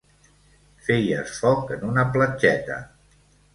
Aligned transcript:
Feies 0.87 1.35
foc 1.43 1.75
en 1.77 1.85
una 1.91 2.09
platgeta. 2.17 2.83